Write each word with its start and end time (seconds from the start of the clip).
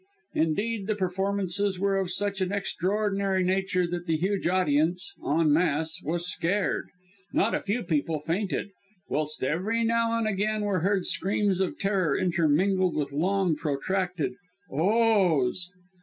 Indeed, 0.33 0.87
the 0.87 0.95
performances 0.95 1.77
were 1.79 1.95
of 1.95 2.09
such 2.09 2.41
an 2.41 2.51
extraordinary 2.51 3.43
nature 3.43 3.85
that 3.85 4.07
the 4.07 4.17
huge 4.17 4.47
audience, 4.47 5.13
en 5.23 5.53
masse, 5.53 6.01
was 6.03 6.25
scared; 6.25 6.89
not 7.33 7.53
a 7.53 7.61
few 7.61 7.83
people 7.83 8.19
fainted, 8.19 8.71
whilst 9.09 9.43
every 9.43 9.83
now 9.83 10.17
and 10.17 10.27
again 10.27 10.61
were 10.61 10.79
heard 10.79 11.05
screams 11.05 11.61
of 11.61 11.77
terror 11.77 12.17
intermingled 12.17 12.95
with 12.95 13.11
long 13.13 13.55
protracted 13.55 14.33
'Ohs!'" 14.71 15.69